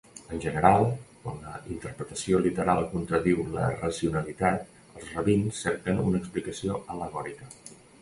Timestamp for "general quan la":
0.43-1.53